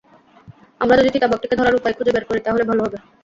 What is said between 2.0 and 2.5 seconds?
বের করি